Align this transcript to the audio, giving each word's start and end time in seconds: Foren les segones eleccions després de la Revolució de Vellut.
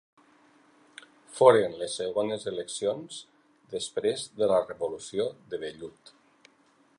Foren 1.39 1.75
les 1.81 1.97
segones 2.01 2.47
eleccions 2.53 3.19
després 3.75 4.25
de 4.41 4.49
la 4.53 4.59
Revolució 4.71 5.29
de 5.53 5.61
Vellut. 5.67 6.13